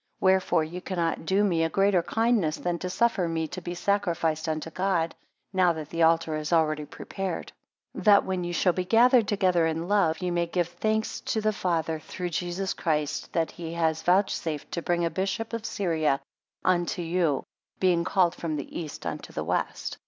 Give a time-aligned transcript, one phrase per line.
[0.19, 4.49] Wherefore ye cannot do me a greater kindness, than to suffer me to be sacrificed
[4.49, 5.13] unto God,
[5.53, 7.51] now that the altar is already prepared:
[7.93, 11.39] 7 That when ye shall be gathered together in love, ye nay give thanks to
[11.39, 16.19] the Father through Christ Jesus, that he has vouchsafed to bring a bishop of Syria
[16.65, 17.43] unto you,
[17.79, 19.99] being called from the east unto the west.